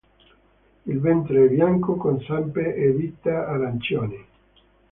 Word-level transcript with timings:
Il 0.87 0.97
ventre 0.99 1.45
è 1.45 1.47
bianco 1.47 1.93
con 1.93 2.19
zampe 2.21 2.73
e 2.73 2.95
dita 2.95 3.47
arancioni. 3.47 4.25